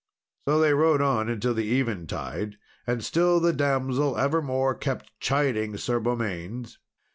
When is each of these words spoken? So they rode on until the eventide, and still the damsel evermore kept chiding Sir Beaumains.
So 0.47 0.59
they 0.59 0.73
rode 0.73 0.99
on 1.01 1.29
until 1.29 1.53
the 1.53 1.79
eventide, 1.79 2.57
and 2.87 3.03
still 3.03 3.39
the 3.39 3.53
damsel 3.53 4.17
evermore 4.17 4.73
kept 4.73 5.11
chiding 5.19 5.77
Sir 5.77 5.99
Beaumains. 5.99 6.79